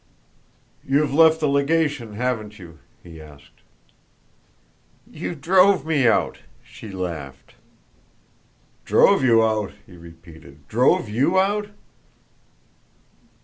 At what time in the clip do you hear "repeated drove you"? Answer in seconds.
9.97-11.37